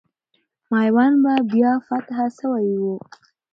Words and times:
میوند 0.71 1.15
به 1.23 1.33
بیا 1.51 1.73
فتح 1.87 2.17
سوی 2.37 2.71
وو. 2.81 2.95